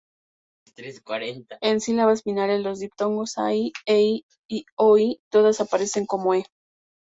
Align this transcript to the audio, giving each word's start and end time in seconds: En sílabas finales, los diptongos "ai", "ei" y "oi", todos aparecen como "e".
En 1.61 1.79
sílabas 1.79 2.23
finales, 2.23 2.63
los 2.63 2.79
diptongos 2.79 3.37
"ai", 3.37 3.71
"ei" 3.85 4.25
y 4.49 4.65
"oi", 4.75 5.21
todos 5.29 5.61
aparecen 5.61 6.07
como 6.07 6.33
"e". 6.33 6.43